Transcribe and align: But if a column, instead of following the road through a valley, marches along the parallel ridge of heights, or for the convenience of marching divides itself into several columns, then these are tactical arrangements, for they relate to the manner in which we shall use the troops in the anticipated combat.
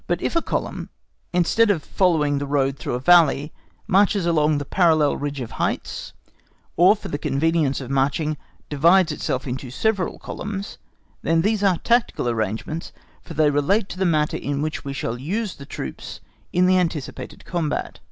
But 0.07 0.19
if 0.23 0.35
a 0.35 0.41
column, 0.41 0.89
instead 1.31 1.69
of 1.69 1.83
following 1.83 2.39
the 2.39 2.47
road 2.47 2.79
through 2.79 2.95
a 2.95 2.99
valley, 2.99 3.53
marches 3.85 4.25
along 4.25 4.57
the 4.57 4.65
parallel 4.65 5.15
ridge 5.15 5.41
of 5.41 5.51
heights, 5.61 6.13
or 6.75 6.95
for 6.95 7.07
the 7.07 7.19
convenience 7.19 7.79
of 7.79 7.91
marching 7.91 8.35
divides 8.67 9.11
itself 9.11 9.45
into 9.47 9.69
several 9.69 10.17
columns, 10.17 10.79
then 11.21 11.43
these 11.43 11.63
are 11.63 11.77
tactical 11.77 12.27
arrangements, 12.27 12.91
for 13.21 13.35
they 13.35 13.51
relate 13.51 13.89
to 13.89 13.99
the 13.99 14.03
manner 14.05 14.37
in 14.39 14.63
which 14.63 14.83
we 14.83 14.91
shall 14.93 15.19
use 15.21 15.53
the 15.57 15.67
troops 15.67 16.19
in 16.51 16.65
the 16.65 16.79
anticipated 16.79 17.45
combat. 17.45 17.99